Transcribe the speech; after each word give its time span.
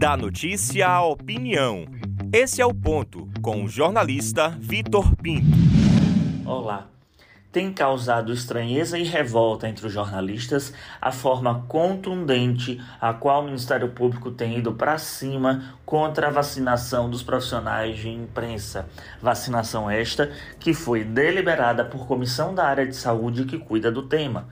Da 0.00 0.16
notícia 0.16 0.88
à 0.88 1.04
opinião. 1.04 1.84
Esse 2.32 2.62
é 2.62 2.64
o 2.64 2.72
ponto 2.72 3.28
com 3.42 3.62
o 3.62 3.68
jornalista 3.68 4.48
Vitor 4.58 5.14
Pinto. 5.14 5.54
Olá. 6.46 6.86
Tem 7.52 7.70
causado 7.70 8.32
estranheza 8.32 8.98
e 8.98 9.04
revolta 9.04 9.68
entre 9.68 9.86
os 9.86 9.92
jornalistas 9.92 10.72
a 11.02 11.12
forma 11.12 11.66
contundente 11.68 12.80
a 12.98 13.12
qual 13.12 13.42
o 13.42 13.44
Ministério 13.44 13.90
Público 13.90 14.30
tem 14.30 14.56
ido 14.56 14.72
para 14.72 14.96
cima 14.96 15.74
contra 15.84 16.28
a 16.28 16.30
vacinação 16.30 17.10
dos 17.10 17.22
profissionais 17.22 17.98
de 17.98 18.08
imprensa. 18.08 18.88
Vacinação 19.20 19.90
esta 19.90 20.32
que 20.58 20.72
foi 20.72 21.04
deliberada 21.04 21.84
por 21.84 22.06
comissão 22.06 22.54
da 22.54 22.64
área 22.64 22.86
de 22.86 22.96
saúde 22.96 23.44
que 23.44 23.58
cuida 23.58 23.92
do 23.92 24.04
tema. 24.04 24.48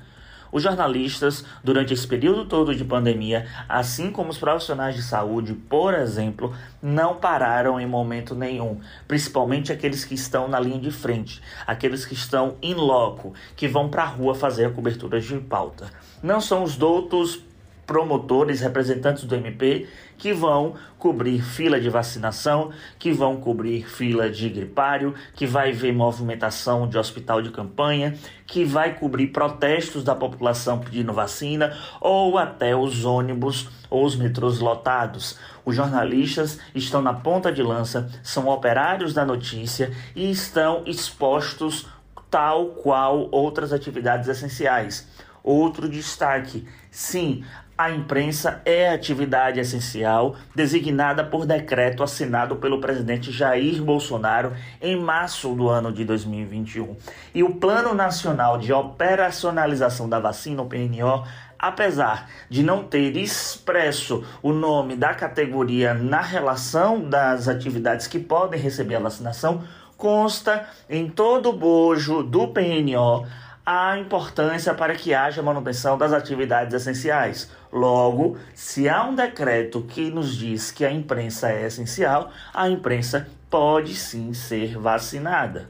Os 0.51 0.63
jornalistas, 0.63 1.45
durante 1.63 1.93
esse 1.93 2.07
período 2.07 2.45
todo 2.45 2.75
de 2.75 2.85
pandemia, 2.85 3.47
assim 3.69 4.11
como 4.11 4.31
os 4.31 4.39
profissionais 4.39 4.95
de 4.95 5.03
saúde, 5.03 5.55
por 5.55 5.95
exemplo, 5.95 6.55
não 6.83 7.17
pararam 7.17 7.81
em 7.81 7.87
momento 7.87 8.35
nenhum, 8.35 8.81
principalmente 9.07 9.73
aqueles 9.73 10.05
que 10.05 10.15
estão 10.15 10.49
na 10.49 10.59
linha 10.59 10.79
de 10.79 10.91
frente, 10.91 11.43
aqueles 11.67 12.05
que 12.05 12.15
estão 12.15 12.57
in 12.63 12.75
loco, 12.75 13.35
que 13.57 13.69
vão 13.69 13.89
para 13.89 14.05
a 14.05 14.07
rua 14.07 14.35
fazer 14.35 14.67
a 14.67 14.71
cobertura 14.71 15.21
de 15.21 15.39
pauta. 15.39 15.91
Não 16.23 16.41
são 16.41 16.63
os 16.63 16.77
doutos 16.77 17.48
promotores, 17.89 18.61
representantes 18.61 19.25
do 19.25 19.35
MP, 19.35 19.89
que 20.19 20.31
vão 20.31 20.75
cobrir 20.99 21.41
fila 21.41 21.81
de 21.81 21.89
vacinação, 21.89 22.71
que 22.99 23.11
vão 23.11 23.39
cobrir 23.39 23.89
fila 23.89 24.29
de 24.29 24.51
gripário, 24.51 25.15
que 25.35 25.47
vai 25.47 25.73
ver 25.73 25.93
movimentação 25.93 26.87
de 26.87 26.99
hospital 26.99 27.41
de 27.41 27.51
campanha, 27.51 28.15
que 28.47 28.63
vai 28.63 28.95
cobrir 28.95 29.29
protestos 29.29 30.05
da 30.05 30.15
população 30.15 30.79
pedindo 30.79 31.15
vacina, 31.15 31.75
ou 31.99 32.37
até 32.37 32.77
os 32.77 33.07
ônibus 33.07 33.71
ou 33.89 34.05
os 34.05 34.15
metrôs 34.15 34.59
lotados. 34.59 35.39
Os 35.65 35.75
jornalistas 35.75 36.59
estão 36.75 37.01
na 37.01 37.15
ponta 37.15 37.51
de 37.51 37.63
lança, 37.63 38.11
são 38.23 38.49
operários 38.49 39.15
da 39.15 39.25
notícia 39.25 39.91
e 40.15 40.31
estão 40.31 40.83
expostos 40.85 41.87
tal 42.31 42.67
qual 42.67 43.29
outras 43.31 43.73
atividades 43.73 44.29
essenciais. 44.29 45.09
Outro 45.43 45.89
destaque: 45.89 46.67
sim, 46.91 47.45
a 47.79 47.93
imprensa 47.93 48.61
é 48.65 48.93
atividade 48.93 49.61
essencial 49.61 50.35
designada 50.53 51.23
por 51.23 51.47
decreto 51.47 52.03
assinado 52.03 52.57
pelo 52.57 52.81
presidente 52.81 53.31
Jair 53.31 53.81
Bolsonaro 53.81 54.53
em 54.83 54.97
março 54.97 55.55
do 55.55 55.69
ano 55.69 55.93
de 55.93 56.05
2021. 56.05 56.97
E 57.33 57.45
o 57.45 57.55
Plano 57.55 57.95
Nacional 57.95 58.59
de 58.59 58.73
Operacionalização 58.73 60.09
da 60.09 60.19
Vacina, 60.19 60.61
o 60.61 60.67
PNO, 60.67 61.25
apesar 61.57 62.29
de 62.51 62.65
não 62.65 62.83
ter 62.83 63.17
expresso 63.17 64.25
o 64.43 64.53
nome 64.53 64.97
da 64.97 65.15
categoria 65.15 65.95
na 65.95 66.21
relação 66.21 67.09
das 67.09 67.47
atividades 67.47 68.09
que 68.09 68.19
podem 68.19 68.61
receber 68.61 68.97
a 68.97 69.01
vacinação, 69.01 69.63
consta 69.97 70.69
em 70.91 71.09
todo 71.09 71.51
o 71.51 71.57
bojo 71.57 72.25
do 72.25 72.49
PNO 72.49 73.25
a 73.71 73.99
importância 73.99 74.73
para 74.73 74.95
que 74.95 75.13
haja 75.13 75.43
manutenção 75.43 75.99
das 75.99 76.11
atividades 76.11 76.73
essenciais. 76.73 77.51
Logo, 77.71 78.39
se 78.55 78.89
há 78.89 79.05
um 79.05 79.15
decreto 79.15 79.83
que 79.83 80.11
nos 80.11 80.35
diz 80.35 80.71
que 80.71 80.87
a 80.87 80.91
imprensa 80.91 81.51
é 81.51 81.67
essencial, 81.67 82.31
a 82.55 82.67
imprensa 82.67 83.29
pode 83.51 83.95
sim 83.95 84.33
ser 84.33 84.79
vacinada. 84.79 85.69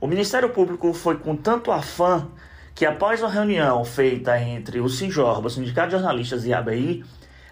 O 0.00 0.08
Ministério 0.08 0.48
Público 0.48 0.92
foi 0.92 1.18
com 1.18 1.36
tanto 1.36 1.70
afã 1.70 2.26
que, 2.74 2.84
após 2.84 3.20
uma 3.20 3.30
reunião 3.30 3.84
feita 3.84 4.36
entre 4.40 4.80
o 4.80 4.88
Sinjorba, 4.88 5.46
o 5.46 5.50
Sindicato 5.50 5.90
de 5.90 5.92
Jornalistas 5.92 6.44
e 6.44 6.52
a 6.52 6.58
ABI, 6.58 7.04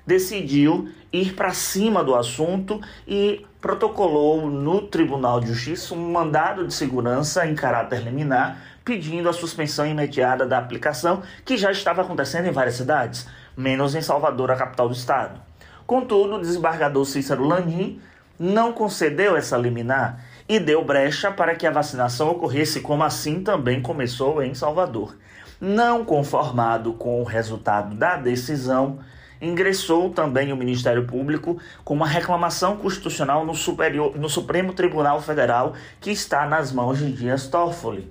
decidiu 0.04 0.88
ir 1.12 1.34
para 1.34 1.52
cima 1.52 2.02
do 2.02 2.16
assunto 2.16 2.80
e 3.06 3.46
protocolou 3.60 4.50
no 4.50 4.82
Tribunal 4.82 5.38
de 5.38 5.52
Justiça 5.52 5.94
um 5.94 6.10
mandado 6.10 6.66
de 6.66 6.74
segurança 6.74 7.46
em 7.46 7.54
caráter 7.54 8.02
liminar 8.02 8.60
pedindo 8.89 9.29
a 9.29 9.35
suspensão 9.35 9.86
imediata 9.86 10.46
da 10.46 10.57
aplicação, 10.57 11.23
que 11.45 11.58
já 11.58 11.70
estava 11.70 12.01
acontecendo 12.01 12.46
em 12.46 12.51
várias 12.51 12.77
cidades, 12.77 13.29
menos 13.55 13.95
em 13.95 14.01
Salvador, 14.01 14.51
a 14.51 14.57
capital 14.57 14.89
do 14.89 14.95
estado. 14.95 15.39
Contudo, 15.86 16.36
o 16.36 16.40
desembargador 16.40 17.05
Cícero 17.05 17.45
Landim 17.46 18.01
não 18.39 18.73
concedeu 18.73 19.36
essa 19.36 19.58
liminar 19.58 20.24
e 20.48 20.58
deu 20.58 20.83
brecha 20.83 21.30
para 21.30 21.55
que 21.55 21.67
a 21.67 21.70
vacinação 21.70 22.30
ocorresse, 22.30 22.80
como 22.80 23.05
assim 23.05 23.42
também 23.42 23.83
começou 23.83 24.42
em 24.42 24.55
Salvador. 24.55 25.14
Não 25.61 26.02
conformado 26.02 26.95
com 26.95 27.20
o 27.20 27.24
resultado 27.24 27.95
da 27.95 28.17
decisão, 28.17 29.01
ingressou 29.39 30.08
também 30.08 30.51
o 30.51 30.57
Ministério 30.57 31.05
Público 31.05 31.58
com 31.85 31.92
uma 31.92 32.07
reclamação 32.07 32.79
constitucional 32.79 33.45
no, 33.45 33.55
superior, 33.55 34.17
no 34.17 34.30
Supremo 34.30 34.73
Tribunal 34.73 35.20
Federal 35.20 35.74
que 36.01 36.11
está 36.11 36.46
nas 36.46 36.73
mãos 36.73 36.96
de 36.96 37.12
Dias 37.12 37.48
Toffoli. 37.48 38.11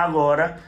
Agora, 0.00 0.58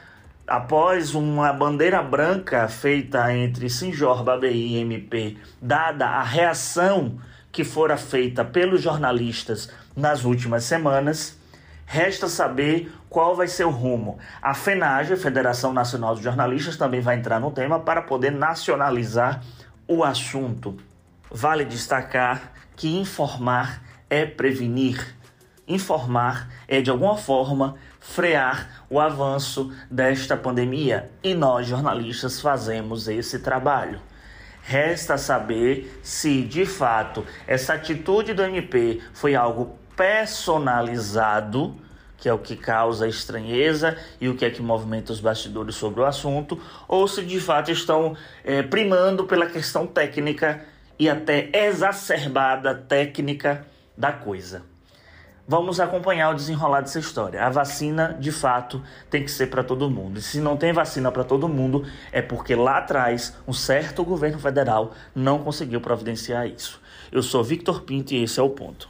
após 0.45 1.15
uma 1.15 1.51
bandeira 1.51 2.03
branca 2.03 2.67
feita 2.67 3.33
entre 3.33 3.67
Sinjorba, 3.67 4.37
BI 4.37 4.47
e 4.47 4.75
MP, 4.77 5.37
dada 5.59 6.05
a 6.05 6.21
reação 6.21 7.17
que 7.51 7.63
fora 7.63 7.97
feita 7.97 8.45
pelos 8.45 8.83
jornalistas 8.83 9.71
nas 9.95 10.23
últimas 10.23 10.65
semanas, 10.65 11.35
resta 11.83 12.27
saber 12.27 12.93
qual 13.09 13.35
vai 13.35 13.47
ser 13.47 13.65
o 13.65 13.71
rumo. 13.71 14.19
A 14.39 14.53
FENAGE, 14.53 15.17
Federação 15.17 15.73
Nacional 15.73 16.13
de 16.13 16.21
Jornalistas, 16.21 16.77
também 16.77 17.01
vai 17.01 17.15
entrar 17.15 17.39
no 17.39 17.49
tema 17.49 17.79
para 17.79 18.03
poder 18.03 18.31
nacionalizar 18.31 19.41
o 19.87 20.03
assunto. 20.03 20.77
Vale 21.31 21.65
destacar 21.65 22.53
que 22.75 22.99
informar 22.99 23.81
é 24.11 24.27
prevenir. 24.27 25.15
Informar 25.67 26.49
é, 26.67 26.81
de 26.81 26.89
alguma 26.89 27.15
forma, 27.15 27.75
frear 27.99 28.83
o 28.89 28.99
avanço 28.99 29.73
desta 29.89 30.35
pandemia 30.35 31.09
e 31.23 31.33
nós, 31.33 31.67
jornalistas, 31.67 32.41
fazemos 32.41 33.07
esse 33.07 33.39
trabalho. 33.39 34.01
Resta 34.61 35.17
saber 35.17 35.99
se, 36.03 36.41
de 36.41 36.65
fato, 36.65 37.25
essa 37.47 37.75
atitude 37.75 38.33
do 38.33 38.43
MP 38.43 39.01
foi 39.13 39.35
algo 39.35 39.77
personalizado, 39.95 41.75
que 42.17 42.27
é 42.27 42.33
o 42.33 42.39
que 42.39 42.57
causa 42.57 43.07
estranheza 43.07 43.97
e 44.19 44.27
o 44.27 44.35
que 44.35 44.43
é 44.45 44.49
que 44.49 44.61
movimenta 44.61 45.13
os 45.13 45.21
bastidores 45.21 45.75
sobre 45.75 46.01
o 46.01 46.05
assunto, 46.05 46.59
ou 46.87 47.07
se 47.07 47.23
de 47.23 47.39
fato 47.39 47.71
estão 47.71 48.17
é, 48.43 48.61
primando 48.61 49.25
pela 49.25 49.45
questão 49.45 49.87
técnica 49.87 50.65
e 50.99 51.09
até 51.09 51.49
exacerbada 51.53 52.75
técnica 52.75 53.65
da 53.97 54.11
coisa. 54.11 54.72
Vamos 55.45 55.81
acompanhar 55.81 56.29
o 56.29 56.35
desenrolar 56.35 56.79
dessa 56.79 56.99
história. 56.99 57.43
A 57.43 57.49
vacina, 57.49 58.15
de 58.17 58.31
fato, 58.31 58.81
tem 59.09 59.25
que 59.25 59.29
ser 59.29 59.47
para 59.47 59.61
todo 59.61 59.89
mundo. 59.89 60.17
E 60.19 60.21
se 60.21 60.39
não 60.39 60.55
tem 60.55 60.71
vacina 60.71 61.11
para 61.11 61.25
todo 61.25 61.49
mundo, 61.49 61.85
é 62.13 62.21
porque 62.21 62.55
lá 62.55 62.77
atrás 62.77 63.35
um 63.45 63.51
certo 63.51 64.05
governo 64.05 64.39
federal 64.39 64.93
não 65.13 65.39
conseguiu 65.39 65.81
providenciar 65.81 66.47
isso. 66.47 66.79
Eu 67.11 67.21
sou 67.21 67.43
Victor 67.43 67.81
Pinto 67.81 68.13
e 68.13 68.23
esse 68.23 68.39
é 68.39 68.43
o 68.43 68.49
ponto. 68.49 68.87